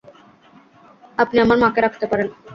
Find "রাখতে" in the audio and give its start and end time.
1.81-2.05